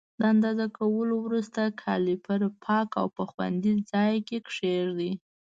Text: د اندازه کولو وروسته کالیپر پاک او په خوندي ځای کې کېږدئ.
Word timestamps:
د 0.19 0.21
اندازه 0.33 0.65
کولو 0.77 1.15
وروسته 1.25 1.61
کالیپر 1.83 2.41
پاک 2.65 2.89
او 3.01 3.07
په 3.17 3.23
خوندي 3.31 3.73
ځای 3.91 4.13
کې 4.27 4.37
کېږدئ. 4.49 5.11